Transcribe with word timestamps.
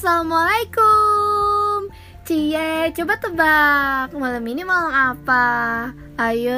Assalamualaikum 0.00 1.92
Cie, 2.24 2.88
coba 2.96 3.20
tebak 3.20 4.16
Malam 4.16 4.40
ini 4.48 4.64
malam 4.64 4.88
apa? 4.96 5.44
Ayo, 6.16 6.56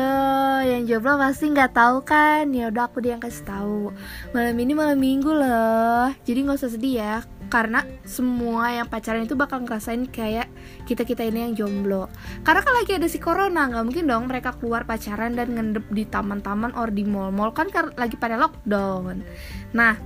yang 0.63 0.87
jomblo 0.87 1.19
pasti 1.19 1.51
nggak 1.51 1.75
tahu 1.75 2.07
kan? 2.07 2.55
Ya 2.55 2.71
udah 2.71 2.87
aku 2.87 3.03
dia 3.03 3.19
yang 3.19 3.23
kasih 3.27 3.43
tahu. 3.43 3.91
Malam 4.31 4.55
ini 4.63 4.79
malam 4.79 4.95
minggu 4.95 5.35
loh. 5.35 6.15
Jadi 6.23 6.39
nggak 6.39 6.55
usah 6.55 6.71
sedih 6.71 6.95
ya, 7.03 7.27
karena 7.51 7.83
semua 8.07 8.71
yang 8.79 8.87
pacaran 8.87 9.27
itu 9.27 9.35
bakal 9.35 9.67
ngerasain 9.67 10.07
kayak 10.07 10.47
kita 10.87 11.03
kita 11.03 11.27
ini 11.27 11.51
yang 11.51 11.55
jomblo. 11.59 12.07
Karena 12.47 12.63
kan 12.63 12.75
lagi 12.79 12.95
ada 12.95 13.11
si 13.11 13.19
corona, 13.19 13.67
nggak 13.67 13.83
mungkin 13.83 14.07
dong 14.07 14.31
mereka 14.31 14.55
keluar 14.55 14.87
pacaran 14.87 15.35
dan 15.35 15.59
ngendep 15.59 15.91
di 15.91 16.07
taman-taman 16.07 16.79
or 16.79 16.95
di 16.95 17.03
mall-mall 17.03 17.51
kan 17.51 17.67
lagi 17.99 18.15
pada 18.15 18.39
lockdown. 18.39 19.27
Nah, 19.75 19.99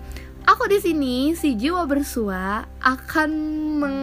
aku 0.46 0.70
di 0.70 0.78
sini 0.78 1.34
si 1.34 1.58
jiwa 1.58 1.82
bersua 1.84 2.64
akan 2.78 3.30
meng, 3.82 3.98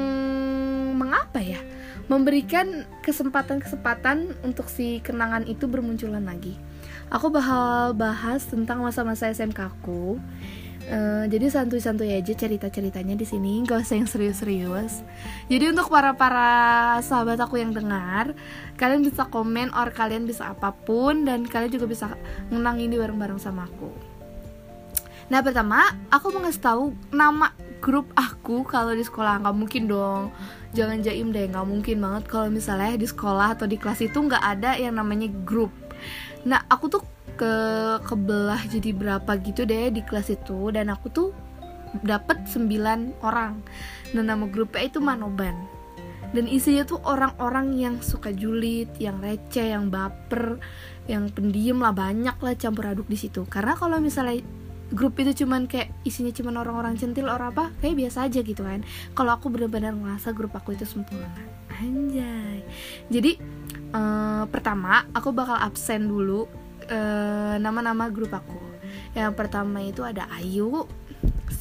mengapa 1.00 1.40
ya 1.40 1.60
memberikan 2.12 2.84
kesempatan-kesempatan 3.00 4.44
untuk 4.44 4.68
si 4.68 5.00
kenangan 5.00 5.48
itu 5.48 5.72
bermunculan 5.72 6.28
lagi. 6.28 6.60
Aku 7.08 7.32
bakal 7.32 7.96
bahas 7.96 8.44
tentang 8.44 8.84
masa-masa 8.84 9.32
SMK 9.32 9.72
aku. 9.72 10.20
Uh, 10.84 11.24
jadi 11.32 11.48
santuy-santuy 11.48 12.12
aja 12.12 12.36
cerita-ceritanya 12.36 13.16
di 13.16 13.24
sini, 13.24 13.64
gak 13.64 13.88
usah 13.88 14.04
yang 14.04 14.10
serius-serius. 14.12 15.00
Jadi 15.48 15.72
untuk 15.72 15.88
para 15.88 16.12
para 16.12 16.52
sahabat 17.00 17.40
aku 17.40 17.56
yang 17.56 17.72
dengar, 17.72 18.36
kalian 18.76 19.00
bisa 19.00 19.24
komen 19.32 19.72
or 19.72 19.96
kalian 19.96 20.28
bisa 20.28 20.52
apa 20.52 20.76
pun 20.76 21.24
dan 21.24 21.48
kalian 21.48 21.72
juga 21.72 21.88
bisa 21.88 22.12
menang 22.52 22.84
ini 22.84 23.00
bareng-bareng 23.00 23.40
sama 23.40 23.64
aku. 23.64 24.13
Nah 25.34 25.42
pertama 25.42 25.90
aku 26.14 26.30
mau 26.30 26.46
ngasih 26.46 26.62
tahu 26.62 26.94
nama 27.10 27.50
grup 27.82 28.14
aku 28.14 28.62
kalau 28.70 28.94
di 28.94 29.02
sekolah. 29.02 29.42
Nggak 29.42 29.58
mungkin 29.58 29.90
dong. 29.90 30.30
Jangan 30.78 31.02
jaim 31.02 31.34
deh 31.34 31.50
nggak 31.50 31.66
mungkin 31.66 32.06
banget. 32.06 32.30
Kalau 32.30 32.54
misalnya 32.54 32.94
di 32.94 33.10
sekolah 33.10 33.58
atau 33.58 33.66
di 33.66 33.82
kelas 33.82 34.06
itu 34.06 34.14
nggak 34.14 34.44
ada 34.46 34.78
yang 34.78 34.94
namanya 34.94 35.26
grup. 35.42 35.74
Nah 36.46 36.62
aku 36.70 36.86
tuh 36.86 37.02
ke 37.34 37.54
kebelah 38.06 38.62
jadi 38.70 38.94
berapa 38.94 39.32
gitu 39.42 39.66
deh 39.66 39.90
di 39.90 40.06
kelas 40.06 40.30
itu. 40.30 40.70
Dan 40.70 40.94
aku 40.94 41.10
tuh 41.10 41.30
dapat 42.06 42.46
9 42.46 43.18
orang. 43.26 43.58
Dan 44.14 44.30
nama 44.30 44.46
grupnya 44.46 44.86
itu 44.86 45.02
Manoban. 45.02 45.58
Dan 46.30 46.46
isinya 46.46 46.86
tuh 46.86 47.02
orang-orang 47.10 47.74
yang 47.74 47.96
suka 48.06 48.30
julid, 48.30 48.90
yang 49.02 49.18
receh, 49.18 49.74
yang 49.74 49.90
baper, 49.90 50.62
yang 51.10 51.26
pendiam 51.34 51.82
lah. 51.82 51.94
Banyak 51.94 52.38
lah 52.38 52.54
campur 52.54 52.86
aduk 52.86 53.10
di 53.10 53.18
situ. 53.18 53.50
Karena 53.50 53.74
kalau 53.74 53.98
misalnya 53.98 54.42
grup 54.94 55.18
itu 55.18 55.44
cuman 55.44 55.66
kayak 55.66 55.90
isinya 56.06 56.30
cuman 56.30 56.62
orang-orang 56.62 56.94
centil 56.96 57.28
orang 57.28 57.50
apa 57.52 57.74
kayak 57.82 57.98
biasa 57.98 58.30
aja 58.30 58.40
gitu 58.46 58.62
kan. 58.62 58.86
Kalau 59.18 59.34
aku 59.34 59.50
benar-benar 59.50 59.98
ngerasa 59.98 60.32
grup 60.32 60.54
aku 60.54 60.78
itu 60.78 60.86
sempurna. 60.86 61.28
Anjay. 61.74 62.62
Jadi 63.10 63.42
uh, 63.92 64.46
pertama 64.48 65.10
aku 65.12 65.34
bakal 65.34 65.58
absen 65.58 66.06
dulu 66.08 66.46
nama 66.84 66.94
eh, 66.94 67.56
nama-nama 67.64 68.12
grup 68.12 68.36
aku. 68.36 68.60
Yang 69.16 69.34
pertama 69.40 69.80
itu 69.82 70.04
ada 70.04 70.28
Ayu 70.36 70.86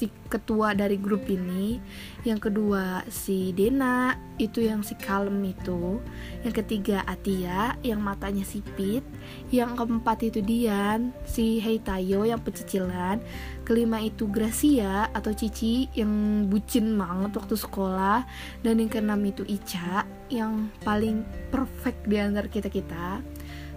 si 0.03 0.11
ketua 0.27 0.75
dari 0.75 0.99
grup 0.99 1.31
ini. 1.31 1.79
Yang 2.27 2.51
kedua 2.51 3.07
si 3.07 3.55
Dena 3.55 4.19
itu 4.35 4.59
yang 4.59 4.83
si 4.83 4.99
kalem 4.99 5.39
itu. 5.47 6.03
Yang 6.43 6.67
ketiga 6.67 7.07
Atia 7.07 7.79
yang 7.87 8.03
matanya 8.03 8.43
sipit 8.43 9.07
yang 9.55 9.79
keempat 9.79 10.27
itu 10.27 10.43
Dian 10.43 11.15
si 11.23 11.63
Heitayo 11.63 12.27
yang 12.27 12.43
pecicilan. 12.43 13.23
Kelima 13.63 14.03
itu 14.03 14.27
Gracia 14.27 15.07
atau 15.15 15.31
Cici 15.31 15.87
yang 15.95 16.45
bucin 16.51 16.99
banget 16.99 17.39
waktu 17.39 17.55
sekolah. 17.55 18.27
Dan 18.67 18.83
yang 18.83 18.91
keenam 18.91 19.23
itu 19.23 19.47
Ica 19.47 20.03
yang 20.35 20.67
paling 20.83 21.23
perfect 21.55 22.11
di 22.11 22.19
antara 22.19 22.51
kita-kita. 22.51 23.23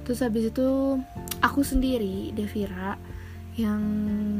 Terus 0.01 0.25
habis 0.25 0.49
itu 0.49 0.97
aku 1.45 1.61
sendiri 1.61 2.33
Devira 2.33 2.97
yang 3.55 3.79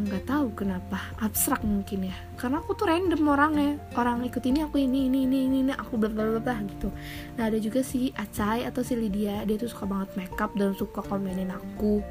nggak 0.03 0.27
tahu 0.27 0.51
kenapa 0.51 0.99
abstrak 1.23 1.63
mungkin 1.63 2.11
ya. 2.11 2.15
Karena 2.35 2.59
aku 2.59 2.75
tuh 2.75 2.91
random 2.91 3.23
orangnya. 3.23 3.79
Orang 3.95 4.27
ikut 4.27 4.43
ini 4.43 4.67
aku 4.67 4.83
ini 4.83 5.07
ini 5.07 5.23
ini 5.23 5.63
ini, 5.63 5.71
aku 5.71 5.95
bla 5.95 6.11
bla 6.11 6.55
gitu. 6.67 6.91
Nah 7.39 7.47
ada 7.47 7.55
juga 7.55 7.79
si 7.79 8.11
Acai 8.11 8.67
atau 8.67 8.83
si 8.83 8.99
Lydia. 8.99 9.47
Dia 9.47 9.55
tuh 9.55 9.71
suka 9.71 9.87
banget 9.87 10.19
makeup 10.19 10.51
dan 10.59 10.75
suka 10.75 10.99
komenin 10.99 11.47
aku. 11.47 12.03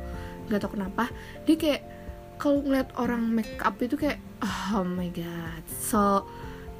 Nggak 0.49 0.65
tahu 0.65 0.81
kenapa. 0.81 1.13
Dia 1.45 1.57
kayak 1.61 1.83
kalau 2.41 2.65
ngeliat 2.65 2.89
orang 2.97 3.23
makeup 3.29 3.77
itu 3.85 4.01
kayak 4.01 4.19
oh 4.73 4.85
my 4.89 5.13
god. 5.13 5.65
So 5.69 6.25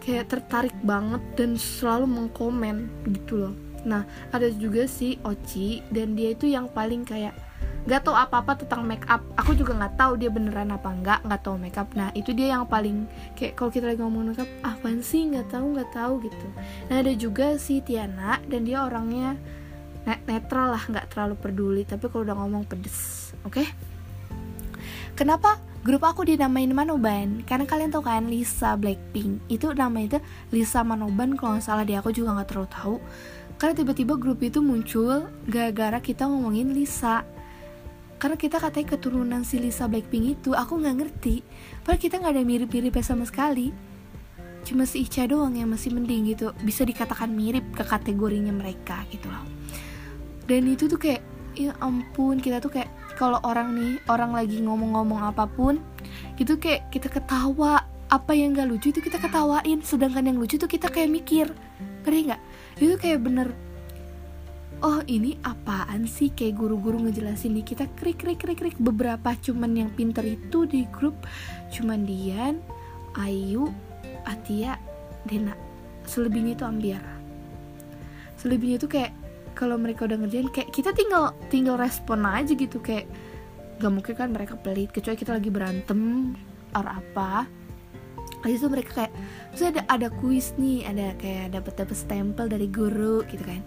kayak 0.01 0.33
tertarik 0.33 0.77
banget 0.81 1.21
dan 1.37 1.61
selalu 1.61 2.09
mengkomen 2.09 2.89
gitu 3.13 3.45
loh. 3.45 3.55
Nah 3.85 4.09
ada 4.33 4.49
juga 4.49 4.89
si 4.89 5.21
Oci 5.21 5.85
dan 5.93 6.17
dia 6.17 6.33
itu 6.33 6.49
yang 6.49 6.73
paling 6.73 7.05
kayak 7.05 7.37
nggak 7.85 8.01
tahu 8.01 8.17
apa-apa 8.17 8.65
tentang 8.65 8.89
make 8.89 9.05
up. 9.13 9.21
Aku 9.37 9.53
juga 9.53 9.77
nggak 9.77 10.01
tahu 10.01 10.13
dia 10.17 10.33
beneran 10.33 10.73
apa 10.73 10.89
enggak 10.89 11.21
nggak 11.21 11.41
tahu 11.45 11.57
make 11.61 11.77
up. 11.77 11.89
Nah 11.93 12.09
itu 12.17 12.33
dia 12.33 12.57
yang 12.57 12.65
paling 12.65 13.05
kayak 13.37 13.61
kalau 13.61 13.69
kita 13.69 13.93
lagi 13.93 14.01
ngomong 14.01 14.33
make 14.33 14.41
up 14.41 14.51
apa 14.65 14.89
sih? 15.05 15.29
Nggak 15.29 15.53
tahu 15.53 15.77
nggak 15.77 15.91
tahu 15.93 16.13
gitu. 16.25 16.47
Nah 16.89 16.97
ada 17.05 17.13
juga 17.13 17.61
si 17.61 17.85
Tiana 17.85 18.41
dan 18.49 18.65
dia 18.65 18.81
orangnya 18.81 19.37
net 20.09 20.21
netral 20.25 20.73
lah 20.73 20.85
nggak 20.85 21.13
terlalu 21.13 21.35
peduli 21.37 21.83
tapi 21.89 22.09
kalau 22.13 22.25
udah 22.25 22.37
ngomong 22.41 22.65
pedes 22.69 23.33
oke? 23.45 23.61
Okay? 23.61 23.69
kenapa 25.17 25.57
grup 25.87 26.05
aku 26.05 26.25
dinamain 26.25 26.69
Manoban? 26.73 27.45
Karena 27.47 27.65
kalian 27.65 27.93
tahu 27.93 28.05
kan 28.05 28.27
Lisa 28.29 28.75
Blackpink 28.81 29.45
itu 29.53 29.71
nama 29.73 30.01
itu 30.01 30.19
Lisa 30.51 30.81
Manoban 30.83 31.37
kalau 31.37 31.57
nggak 31.57 31.65
salah 31.65 31.85
dia 31.85 32.01
aku 32.01 32.13
juga 32.13 32.37
nggak 32.37 32.49
terlalu 32.49 32.69
tahu. 32.73 32.97
Karena 33.55 33.75
tiba-tiba 33.79 34.19
grup 34.19 34.43
itu 34.43 34.59
muncul 34.59 35.31
gara-gara 35.47 36.03
kita 36.03 36.27
ngomongin 36.27 36.75
Lisa 36.75 37.23
karena 38.25 38.41
kita 38.41 38.57
katanya 38.57 38.97
keturunan 38.97 39.43
si 39.45 39.61
Lisa 39.61 39.85
Blackpink 39.85 40.41
itu 40.41 40.57
aku 40.57 40.81
nggak 40.81 40.97
ngerti. 40.97 41.45
Padahal 41.85 42.01
kita 42.01 42.25
nggak 42.25 42.33
ada 42.33 42.41
mirip-mirip 42.41 42.97
sama 43.05 43.29
sekali. 43.29 43.69
Cuma 44.65 44.89
si 44.89 45.05
Icha 45.05 45.29
doang 45.29 45.53
yang 45.53 45.69
masih 45.69 45.93
mending 45.93 46.33
gitu. 46.33 46.57
Bisa 46.65 46.89
dikatakan 46.89 47.29
mirip 47.29 47.77
ke 47.77 47.85
kategorinya 47.85 48.49
mereka 48.49 49.05
gitu 49.13 49.29
loh. 49.29 49.45
Dan 50.49 50.73
itu 50.73 50.89
tuh 50.89 50.97
kayak 50.97 51.21
ya 51.53 51.77
ampun 51.85 52.41
kita 52.41 52.65
tuh 52.65 52.73
kayak 52.73 52.89
kalau 53.21 53.45
orang 53.45 53.77
nih 53.77 54.01
orang 54.09 54.33
lagi 54.33 54.57
ngomong-ngomong 54.57 55.21
apa 55.21 55.45
pun 55.45 55.77
gitu 56.41 56.57
kayak 56.57 56.89
kita 56.89 57.13
ketawa. 57.13 57.85
Apa 58.09 58.33
yang 58.33 58.57
gak 58.57 58.73
lucu 58.73 58.89
itu 58.89 59.05
kita 59.05 59.21
ketawain. 59.21 59.85
Sedangkan 59.85 60.25
yang 60.25 60.41
lucu 60.41 60.57
tuh 60.57 60.65
kita 60.65 60.89
kayak 60.89 61.13
mikir. 61.13 61.53
Ngerti 62.09 62.33
nggak? 62.33 62.41
Itu 62.81 62.97
kayak 62.97 63.21
bener 63.21 63.53
oh 64.85 65.01
ini 65.09 65.41
apaan 65.41 66.05
sih? 66.05 66.29
Kayak 66.31 66.61
guru-guru 66.61 67.09
ngejelasin 67.09 67.57
di 67.57 67.65
kita 67.65 67.89
krik 67.97 68.21
krik 68.21 68.39
krik 68.39 68.61
krik. 68.61 68.77
Beberapa 68.77 69.33
cuman 69.41 69.73
yang 69.73 69.91
pinter 69.97 70.23
itu 70.23 70.69
di 70.69 70.85
grup. 70.93 71.17
Cuman 71.73 72.05
Dian 72.05 72.61
Ayu 73.17 73.73
Atia 74.29 74.77
Dena. 75.25 75.57
Selebihnya 76.05 76.53
itu 76.53 76.69
ambiar 76.69 77.15
selebihnya 78.45 78.77
itu 78.77 78.89
kayak 78.93 79.17
kalau 79.57 79.81
mereka 79.81 80.05
udah 80.05 80.21
ngerjain 80.21 80.53
kayak 80.53 80.69
kita 80.69 80.93
tinggal 80.93 81.33
tinggal 81.49 81.81
respon 81.81 82.29
aja 82.29 82.53
gitu. 82.53 82.77
Kayak 82.85 83.09
gak 83.81 83.89
mungkin 83.89 84.15
kan 84.15 84.29
mereka 84.37 84.61
pelit 84.61 84.93
kecuali 84.93 85.17
kita 85.17 85.33
lagi 85.41 85.49
berantem 85.49 86.35
or 86.77 86.85
apa. 86.85 87.49
Habis 88.45 88.61
itu 88.61 88.69
mereka 88.69 88.91
kayak 89.01 89.13
terus 89.57 89.65
ada 89.73 89.83
ada 89.89 90.09
kuis 90.13 90.53
nih 90.61 90.85
ada 90.85 91.17
kayak 91.17 91.57
dapat 91.57 91.73
dapat 91.81 91.97
stempel 91.97 92.45
dari 92.45 92.69
guru 92.69 93.25
gitu 93.33 93.41
kan 93.41 93.65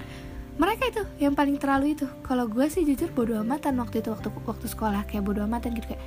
mereka 0.58 0.84
itu 0.90 1.04
yang 1.22 1.38
paling 1.38 1.62
terlalu 1.62 1.94
itu. 1.94 2.10
Kalau 2.26 2.50
gue 2.50 2.66
sih 2.68 2.82
jujur 2.82 3.14
bodo 3.14 3.38
amatan 3.38 3.78
waktu 3.78 4.02
itu 4.02 4.10
waktu 4.10 4.34
waktu 4.44 4.66
sekolah. 4.66 5.06
Kayak 5.06 5.30
bodo 5.30 5.46
amatan 5.46 5.78
gitu 5.78 5.94
kayak 5.94 6.04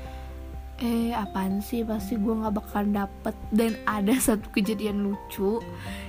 eh 0.82 1.14
apaan 1.14 1.62
sih? 1.62 1.86
Pasti 1.86 2.18
gue 2.18 2.34
nggak 2.34 2.54
bakal 2.54 2.82
dapet. 2.90 3.34
Dan 3.54 3.78
ada 3.86 4.14
satu 4.26 4.50
kejadian 4.50 5.06
lucu. 5.06 5.62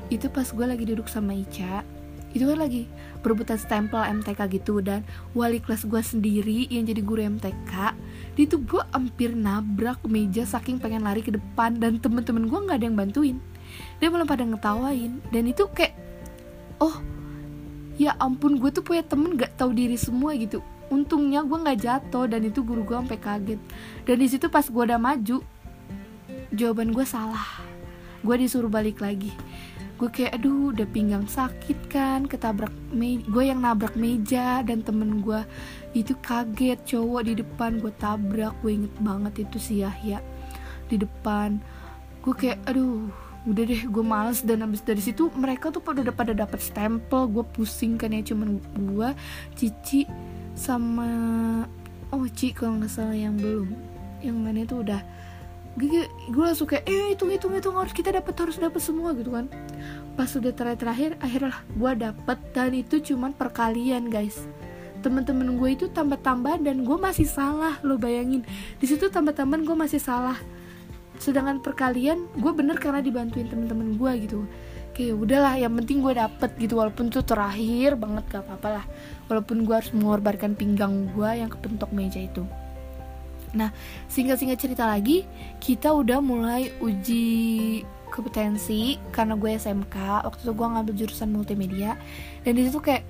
Itu 0.09 0.27
pas 0.33 0.49
gue 0.49 0.65
lagi 0.65 0.83
duduk 0.89 1.05
sama 1.05 1.37
Ica. 1.37 1.85
Itu 2.33 2.47
kan 2.49 2.63
lagi 2.63 2.89
berebutan 3.21 3.59
stempel 3.61 4.01
MTK 4.01 4.39
gitu 4.49 4.81
dan 4.81 5.05
wali 5.37 5.61
kelas 5.61 5.85
gue 5.85 6.01
sendiri 6.01 6.65
yang 6.71 6.89
jadi 6.89 7.03
guru 7.03 7.21
MTK 7.37 7.93
di 8.33 8.47
itu 8.47 8.57
gue 8.63 8.81
hampir 8.95 9.35
nabrak 9.35 10.01
meja 10.07 10.47
saking 10.47 10.79
pengen 10.79 11.03
lari 11.03 11.21
ke 11.21 11.35
depan 11.35 11.77
dan 11.77 11.99
temen-temen 11.99 12.47
gue 12.49 12.59
nggak 12.65 12.77
ada 12.81 12.85
yang 12.87 12.97
bantuin. 12.97 13.37
Dia 13.99 14.07
malah 14.09 14.27
pada 14.27 14.47
ngetawain 14.47 15.19
dan 15.29 15.43
itu 15.43 15.67
kayak 15.75 15.93
oh 16.79 16.97
ya 18.01 18.17
ampun 18.17 18.57
gue 18.57 18.73
tuh 18.73 18.81
punya 18.81 19.05
temen 19.05 19.37
gak 19.37 19.53
tahu 19.61 19.77
diri 19.77 19.93
semua 19.93 20.33
gitu. 20.33 20.65
Untungnya 20.89 21.45
gue 21.45 21.55
nggak 21.55 21.79
jatuh 21.85 22.25
dan 22.25 22.41
itu 22.41 22.65
guru 22.65 22.81
gue 22.81 22.97
sampai 22.97 23.21
kaget. 23.21 23.61
Dan 24.03 24.15
di 24.17 24.27
situ 24.27 24.49
pas 24.49 24.65
gue 24.65 24.81
udah 24.81 24.97
maju 24.97 25.45
jawaban 26.49 26.89
gue 26.89 27.05
salah. 27.05 27.61
Gue 28.25 28.41
disuruh 28.41 28.73
balik 28.73 28.99
lagi. 29.05 29.29
Gue 30.01 30.09
kayak 30.09 30.41
aduh 30.41 30.73
udah 30.73 30.89
pinggang 30.89 31.29
sakit 31.29 31.77
kan 31.85 32.25
ketabrak 32.25 32.73
me 32.89 33.21
gue 33.21 33.43
yang 33.45 33.61
nabrak 33.61 33.93
meja 33.93 34.65
dan 34.65 34.81
temen 34.81 35.21
gue 35.21 35.45
itu 35.93 36.17
kaget 36.25 36.81
cowok 36.83 37.21
di 37.29 37.33
depan. 37.37 37.77
Gue 37.77 37.93
tabrak 38.01 38.57
gue 38.65 38.81
inget 38.81 38.95
banget 38.97 39.45
itu 39.45 39.61
sih 39.61 39.85
ya 39.85 39.93
ya 40.01 40.17
di 40.89 40.97
depan. 40.97 41.61
Gue 42.25 42.33
kayak 42.33 42.65
aduh 42.65 43.13
udah 43.47 43.63
deh 43.65 43.81
gue 43.89 44.03
males. 44.05 44.45
Dan 44.45 44.65
abis 44.65 44.81
dari 44.85 45.01
situ 45.01 45.29
mereka 45.33 45.73
tuh 45.73 45.81
pada 45.81 46.01
pada 46.13 46.33
dapat 46.33 46.59
stempel. 46.61 47.27
Gue 47.29 47.45
pusing 47.45 47.97
kan 47.97 48.13
ya 48.13 48.21
cuman 48.21 48.61
gue 48.61 49.09
Cici 49.57 50.05
sama 50.53 51.09
oh 52.11 52.27
Ci 52.27 52.51
kalau 52.51 52.77
nggak 52.77 52.91
salah 52.91 53.17
yang 53.17 53.37
belum. 53.39 53.73
Yang 54.21 54.37
mana 54.37 54.59
itu 54.61 54.75
udah 54.83 55.01
gue, 55.71 56.03
gue 56.07 56.43
langsung 56.43 56.67
kayak 56.67 56.83
eh 56.83 57.15
hitung 57.15 57.31
hitung 57.31 57.55
hitung 57.55 57.79
harus 57.79 57.95
kita 57.95 58.11
dapat 58.11 58.35
harus 58.35 58.59
dapat 58.59 58.81
semua 58.83 59.15
gitu 59.15 59.31
kan. 59.31 59.47
Pas 60.19 60.27
udah 60.27 60.51
terakhir 60.51 60.77
terakhir 60.83 61.09
akhirnya 61.23 61.55
gue 61.73 61.91
dapet. 61.97 62.37
Dan 62.51 62.71
itu 62.75 62.95
cuman 63.13 63.31
perkalian 63.33 64.11
guys. 64.11 64.43
Temen-temen 65.01 65.57
gue 65.57 65.69
itu 65.73 65.89
tambah-tambah 65.89 66.61
dan 66.61 66.85
gue 66.85 66.97
masih 66.99 67.25
salah 67.25 67.81
lo 67.81 67.97
bayangin. 67.97 68.45
Di 68.77 68.85
situ 68.85 69.09
tambah-tambahan 69.09 69.65
gue 69.65 69.73
masih 69.73 69.97
salah 69.97 70.37
sedangkan 71.21 71.61
perkalian 71.61 72.25
gue 72.33 72.49
bener 72.49 72.81
karena 72.81 72.97
dibantuin 72.97 73.45
temen-temen 73.45 73.93
gue 73.93 74.11
gitu. 74.25 74.39
Kayak 74.97 75.21
udahlah 75.21 75.53
yang 75.61 75.77
penting 75.77 76.01
gue 76.01 76.17
dapet 76.17 76.49
gitu. 76.57 76.81
Walaupun 76.81 77.13
tuh 77.13 77.21
terakhir 77.21 77.93
banget 77.93 78.25
gak 78.33 78.43
apa-apa 78.49 78.81
lah. 78.81 78.85
Walaupun 79.29 79.61
gue 79.61 79.75
harus 79.77 79.93
mengorbankan 79.93 80.57
pinggang 80.57 81.13
gue 81.13 81.29
yang 81.29 81.53
kepentok 81.53 81.93
meja 81.93 82.17
itu. 82.17 82.41
Nah 83.53 83.69
singkat-singkat 84.09 84.57
cerita 84.57 84.89
lagi 84.89 85.29
kita 85.61 85.93
udah 85.93 86.17
mulai 86.25 86.73
uji 86.81 87.85
kompetensi 88.09 88.99
karena 89.13 89.37
gue 89.37 89.55
SMK 89.55 90.27
waktu 90.27 90.41
itu 90.41 90.51
gue 90.57 90.67
ngambil 90.67 90.93
jurusan 91.05 91.29
multimedia. 91.29 92.01
Dan 92.41 92.57
di 92.57 92.65
situ 92.65 92.81
kayak 92.81 93.05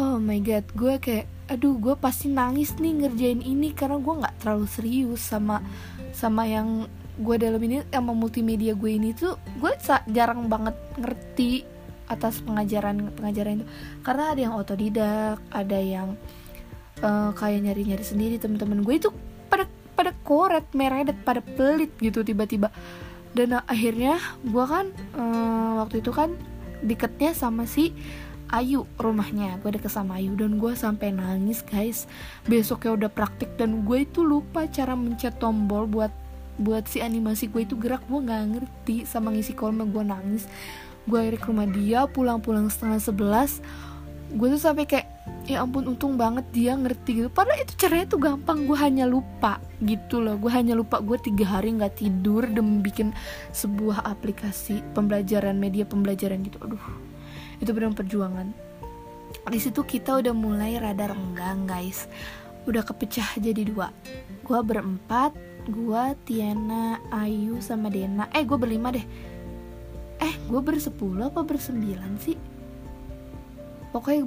oh 0.00 0.16
my 0.16 0.40
god 0.40 0.64
gue 0.72 0.96
kayak 0.96 1.26
aduh 1.46 1.78
gue 1.78 1.94
pasti 1.94 2.26
nangis 2.26 2.74
nih 2.74 3.06
ngerjain 3.06 3.38
ini 3.38 3.70
karena 3.70 4.02
gue 4.02 4.14
nggak 4.18 4.34
terlalu 4.42 4.66
serius 4.66 5.22
sama 5.22 5.62
sama 6.10 6.42
yang 6.42 6.90
gue 7.16 7.36
dalam 7.40 7.60
ini 7.64 7.80
sama 7.88 8.12
multimedia 8.12 8.76
gue 8.76 8.92
ini 8.92 9.16
tuh 9.16 9.40
gue 9.56 9.72
jarang 10.12 10.52
banget 10.52 10.76
ngerti 11.00 11.64
atas 12.06 12.38
pengajaran 12.44 13.10
pengajaran 13.16 13.62
itu. 13.62 13.66
Karena 14.04 14.24
ada 14.32 14.40
yang 14.40 14.54
otodidak 14.54 15.38
ada 15.50 15.78
yang 15.80 16.08
uh, 17.02 17.30
kayak 17.34 17.66
nyari 17.66 17.82
nyari 17.88 18.04
sendiri 18.04 18.36
teman-teman 18.38 18.84
gue 18.84 18.94
itu 19.00 19.10
pada 19.50 19.66
pada 19.96 20.12
koret 20.22 20.68
meredet 20.76 21.16
pada 21.24 21.40
pelit 21.42 21.92
gitu 21.98 22.22
tiba-tiba. 22.22 22.70
Dan 23.36 23.60
akhirnya 23.64 24.16
gue 24.44 24.64
kan 24.64 24.88
uh, 25.16 25.84
waktu 25.84 26.00
itu 26.00 26.12
kan 26.12 26.32
deketnya 26.84 27.32
sama 27.32 27.64
si 27.64 27.92
Ayu 28.46 28.86
rumahnya. 29.02 29.58
Gue 29.58 29.74
deket 29.74 29.90
sama 29.90 30.22
Ayu 30.22 30.38
dan 30.38 30.62
gue 30.62 30.72
sampai 30.78 31.10
nangis 31.10 31.66
guys. 31.66 32.06
Besoknya 32.46 32.94
udah 32.94 33.10
praktik 33.10 33.58
dan 33.58 33.82
gue 33.82 34.06
itu 34.06 34.22
lupa 34.22 34.70
cara 34.70 34.94
mencet 34.94 35.42
tombol 35.42 35.90
buat 35.90 36.14
buat 36.56 36.88
si 36.88 37.04
animasi 37.04 37.52
gue 37.52 37.68
itu 37.68 37.76
gerak 37.76 38.04
gue 38.08 38.20
nggak 38.20 38.42
ngerti 38.56 38.96
sama 39.04 39.32
ngisi 39.32 39.52
kolom 39.52 39.92
gue 39.92 40.04
nangis. 40.04 40.48
Gue 41.06 41.22
akhirnya 41.22 41.40
ke 41.40 41.48
rumah 41.52 41.68
dia 41.70 42.00
pulang-pulang 42.10 42.66
setengah 42.72 42.98
sebelas. 42.98 43.62
Gue 44.32 44.50
tuh 44.50 44.58
sampai 44.58 44.90
kayak 44.90 45.06
ya 45.46 45.62
ampun 45.62 45.86
untung 45.86 46.18
banget 46.18 46.42
dia 46.50 46.74
ngerti 46.74 47.22
gitu. 47.22 47.28
Padahal 47.30 47.62
itu 47.62 47.78
caranya 47.78 48.06
tuh 48.10 48.20
gampang 48.20 48.66
gue 48.66 48.74
hanya 48.74 49.06
lupa 49.06 49.62
gitu 49.78 50.18
loh. 50.18 50.34
Gue 50.40 50.50
hanya 50.50 50.74
lupa 50.74 50.98
gue 50.98 51.14
tiga 51.22 51.46
hari 51.58 51.76
nggak 51.78 52.02
tidur 52.02 52.42
demi 52.50 52.82
bikin 52.82 53.14
sebuah 53.54 54.02
aplikasi 54.02 54.82
pembelajaran 54.96 55.54
media 55.54 55.86
pembelajaran 55.86 56.42
gitu. 56.42 56.58
Aduh 56.64 56.82
itu 57.62 57.70
benar 57.70 57.94
perjuangan. 57.94 58.50
Di 59.46 59.60
situ 59.62 59.86
kita 59.86 60.18
udah 60.18 60.34
mulai 60.34 60.80
rada 60.80 61.14
renggang 61.14 61.68
guys. 61.70 62.10
Udah 62.66 62.82
kepecah 62.82 63.38
jadi 63.38 63.62
dua. 63.62 63.94
Gue 64.42 64.58
berempat 64.58 65.30
gue 65.66 66.04
Tiana 66.22 67.02
Ayu 67.10 67.58
sama 67.58 67.90
Dena. 67.90 68.30
Eh 68.30 68.46
gue 68.46 68.58
berlima 68.58 68.94
deh. 68.94 69.02
Eh 70.22 70.34
gue 70.46 70.60
bersepuluh 70.62 71.28
apa 71.28 71.42
bersembilan 71.42 72.12
sih? 72.22 72.38
Pokoknya 73.90 74.22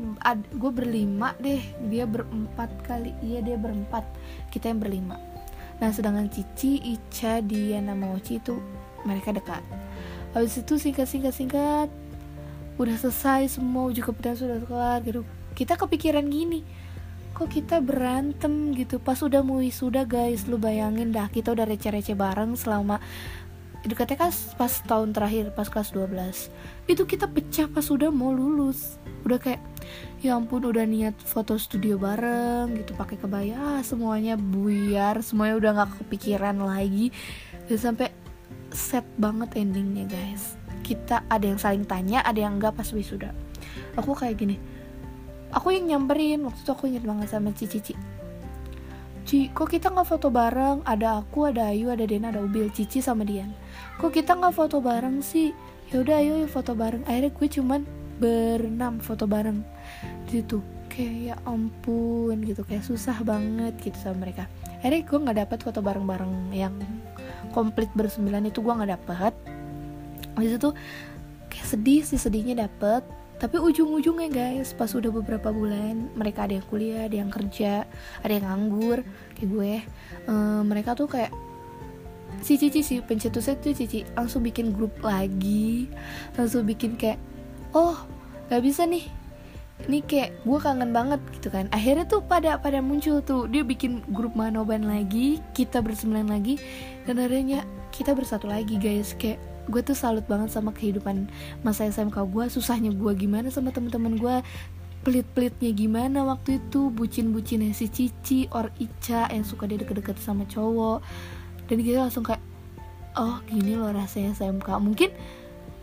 gue 0.52 0.72
berlima 0.72 1.36
deh. 1.40 1.64
Dia 1.88 2.04
berempat 2.04 2.70
kali. 2.84 3.16
Iya 3.24 3.40
dia 3.44 3.58
berempat. 3.58 4.04
Kita 4.52 4.68
yang 4.68 4.84
berlima. 4.84 5.16
Nah 5.80 5.90
sedangkan 5.96 6.28
Cici 6.28 6.80
Ica 6.84 7.40
Diana 7.40 7.96
Mochi 7.96 8.44
itu 8.44 8.60
mereka 9.08 9.32
dekat. 9.32 9.64
Habis 10.36 10.60
itu 10.60 10.76
singkat 10.76 11.08
singkat 11.08 11.34
singkat 11.34 11.90
udah 12.80 12.96
selesai 12.96 13.60
semua 13.60 13.92
uji 13.92 14.00
kompetensi 14.00 14.44
sudah 14.44 14.60
kelar 14.64 15.00
gitu. 15.08 15.24
Kita 15.56 15.76
kepikiran 15.76 16.28
gini 16.28 16.64
kok 17.40 17.48
kita 17.48 17.80
berantem 17.80 18.76
gitu? 18.76 19.00
Pas 19.00 19.16
udah 19.24 19.40
mau 19.40 19.64
wisuda 19.64 20.04
guys 20.04 20.44
lu 20.52 20.60
bayangin 20.60 21.16
dah 21.16 21.32
kita 21.32 21.56
udah 21.56 21.64
receh-receh 21.64 22.20
bareng 22.20 22.60
selama 22.60 23.00
dekatnya 23.80 24.28
kan 24.28 24.32
pas 24.60 24.74
tahun 24.84 25.16
terakhir 25.16 25.56
pas 25.56 25.72
kelas 25.72 25.96
12 25.96 26.92
itu 26.92 27.00
kita 27.08 27.32
pecah 27.32 27.72
pas 27.72 27.88
udah 27.88 28.12
mau 28.12 28.36
lulus. 28.36 29.00
Udah 29.24 29.40
kayak 29.40 29.64
ya 30.20 30.36
ampun 30.36 30.68
udah 30.68 30.84
niat 30.84 31.16
foto 31.16 31.56
studio 31.56 31.96
bareng 31.96 32.76
gitu 32.76 32.92
pakai 33.00 33.16
kebaya. 33.16 33.56
Ah, 33.56 33.82
semuanya 33.88 34.36
buyar 34.36 35.24
semuanya 35.24 35.56
udah 35.64 35.72
nggak 35.80 35.92
kepikiran 36.04 36.60
lagi. 36.60 37.16
Dan 37.72 37.80
sampai 37.80 38.12
set 38.76 39.08
banget 39.16 39.56
endingnya 39.56 40.12
guys. 40.12 40.60
Kita 40.84 41.24
ada 41.32 41.48
yang 41.48 41.56
saling 41.62 41.88
tanya 41.88 42.20
ada 42.20 42.44
yang 42.44 42.60
enggak 42.60 42.76
pas 42.76 42.92
wisuda. 42.92 43.32
Aku 43.96 44.12
kayak 44.12 44.44
gini 44.44 44.60
aku 45.54 45.74
yang 45.74 45.86
nyamperin 45.90 46.46
waktu 46.46 46.60
itu 46.62 46.72
aku 46.72 46.90
inget 46.90 47.04
banget 47.06 47.28
sama 47.30 47.50
Cici 47.54 47.82
Cici 47.82 48.20
Ci, 49.30 49.46
kok 49.54 49.70
kita 49.70 49.94
nggak 49.94 50.10
foto 50.10 50.34
bareng? 50.34 50.82
Ada 50.90 51.22
aku, 51.22 51.54
ada 51.54 51.70
Ayu, 51.70 51.94
ada 51.94 52.02
Dena, 52.02 52.34
ada 52.34 52.42
Ubil, 52.42 52.74
Cici 52.74 52.98
sama 52.98 53.22
Dian. 53.22 53.54
Kok 54.02 54.10
kita 54.10 54.34
nggak 54.34 54.58
foto 54.58 54.82
bareng 54.82 55.22
sih? 55.22 55.54
Ya 55.94 56.02
udah, 56.02 56.18
ayo 56.18 56.50
foto 56.50 56.74
bareng. 56.74 57.06
Akhirnya 57.06 57.30
gue 57.30 57.48
cuman 57.62 57.86
berenam 58.18 58.98
foto 58.98 59.30
bareng 59.30 59.62
di 60.26 60.42
situ. 60.42 60.66
Kayak 60.90 61.14
ya 61.22 61.36
ampun 61.46 62.42
gitu, 62.42 62.66
kayak 62.66 62.82
susah 62.82 63.22
banget 63.22 63.78
gitu 63.86 64.02
sama 64.02 64.26
mereka. 64.26 64.50
Akhirnya 64.82 65.06
gue 65.06 65.18
nggak 65.22 65.38
dapet 65.46 65.60
foto 65.62 65.80
bareng-bareng 65.86 66.50
yang 66.50 66.74
komplit 67.54 67.94
bersembilan 67.94 68.50
itu 68.50 68.66
gue 68.66 68.74
nggak 68.74 68.98
dapet. 68.98 69.34
Di 70.42 70.58
situ 70.58 70.74
kayak 71.54 71.68
sedih 71.70 72.02
sih 72.02 72.18
sedihnya 72.18 72.66
dapet 72.66 73.06
tapi 73.40 73.56
ujung-ujungnya 73.58 74.30
guys 74.30 74.76
pas 74.76 74.92
udah 74.92 75.10
beberapa 75.10 75.50
bulan 75.50 76.12
mereka 76.14 76.46
ada 76.46 76.60
yang 76.60 76.68
kuliah 76.68 77.08
ada 77.08 77.16
yang 77.16 77.32
kerja 77.32 77.88
ada 78.22 78.32
yang 78.36 78.46
nganggur 78.46 79.08
kayak 79.40 79.50
gue 79.50 79.74
um, 80.28 80.68
mereka 80.68 80.92
tuh 80.94 81.08
kayak 81.08 81.32
si 82.44 82.60
Cici 82.60 82.84
sih 82.84 83.00
pencetusnya 83.00 83.56
tuh 83.64 83.72
Cici 83.72 84.04
langsung 84.14 84.44
bikin 84.44 84.76
grup 84.76 85.00
lagi 85.00 85.88
langsung 86.36 86.68
bikin 86.68 87.00
kayak 87.00 87.20
oh 87.72 87.96
gak 88.52 88.60
bisa 88.60 88.84
nih 88.84 89.08
ini 89.88 90.04
kayak 90.04 90.44
gue 90.44 90.60
kangen 90.60 90.92
banget 90.92 91.22
gitu 91.40 91.48
kan. 91.56 91.72
Akhirnya 91.72 92.04
tuh 92.04 92.20
pada 92.20 92.60
pada 92.60 92.84
muncul 92.84 93.24
tuh 93.24 93.48
dia 93.48 93.64
bikin 93.64 94.04
grup 94.12 94.36
manoban 94.36 94.84
lagi 94.84 95.40
kita 95.56 95.80
bersembilan 95.80 96.28
lagi 96.28 96.60
dan 97.08 97.16
akhirnya 97.16 97.64
kita 97.96 98.12
bersatu 98.12 98.52
lagi 98.52 98.76
guys 98.76 99.16
kayak 99.16 99.40
gue 99.70 99.82
tuh 99.86 99.94
salut 99.94 100.26
banget 100.26 100.50
sama 100.50 100.74
kehidupan 100.74 101.30
masa 101.62 101.86
SMK 101.86 102.18
gue. 102.26 102.46
Susahnya 102.50 102.90
gue 102.90 103.14
gimana 103.14 103.54
sama 103.54 103.70
temen-temen 103.70 104.18
gue? 104.18 104.36
Pelit-pelitnya 105.06 105.72
gimana 105.72 106.26
waktu 106.28 106.60
itu? 106.60 106.92
Bucin-bucinnya 106.92 107.72
si 107.72 107.88
Cici 107.88 108.50
or 108.52 108.74
Ica 108.82 109.30
yang 109.32 109.46
suka 109.48 109.70
dia 109.70 109.80
deket-deket 109.80 110.18
sama 110.20 110.44
cowok. 110.50 111.06
Dan 111.70 111.86
kita 111.86 112.10
langsung 112.10 112.26
kayak 112.26 112.42
oh 113.16 113.40
gini 113.48 113.78
loh 113.78 113.94
rasanya 113.94 114.34
SMK 114.38 114.70
mungkin 114.82 115.10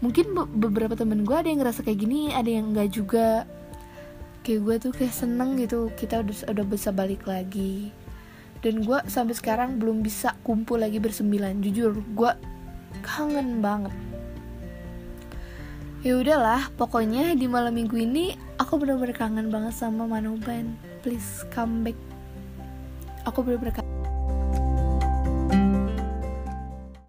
mungkin 0.05 0.37
beberapa 0.61 0.93
temen 0.95 1.25
gue 1.25 1.37
ada 1.37 1.49
yang 1.49 1.65
ngerasa 1.65 1.81
kayak 1.87 1.99
gini 2.03 2.35
ada 2.35 2.51
yang 2.51 2.75
enggak 2.75 2.93
juga. 2.93 3.47
Kayak 4.43 4.61
gue 4.63 4.75
tuh 4.79 4.93
kayak 4.95 5.15
seneng 5.15 5.59
gitu 5.59 5.89
kita 5.95 6.21
udah 6.21 6.53
udah 6.53 6.65
bisa 6.67 6.91
balik 6.91 7.25
lagi. 7.25 7.95
Dan 8.61 8.83
gue 8.83 8.99
sampai 9.07 9.37
sekarang 9.37 9.79
belum 9.79 10.03
bisa 10.03 10.35
kumpul 10.43 10.83
lagi 10.83 10.99
bersembilan 10.99 11.63
jujur. 11.63 11.95
Gue 12.13 12.35
kangen 13.03 13.65
banget. 13.65 13.95
Ya 16.07 16.15
udahlah 16.21 16.71
pokoknya 16.79 17.35
di 17.35 17.51
malam 17.51 17.75
minggu 17.75 17.99
ini 17.99 18.39
aku 18.63 18.79
bener-bener 18.79 19.17
kangen 19.17 19.51
banget 19.51 19.75
sama 19.75 20.07
Manoban. 20.07 20.77
Please 21.03 21.43
come 21.51 21.83
back. 21.83 21.99
Aku 23.27 23.43
bener-bener 23.43 23.75
kangen 23.75 23.96